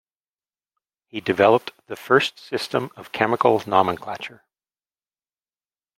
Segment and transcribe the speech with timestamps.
[1.09, 4.43] He developed the first system of chemical nomenclature.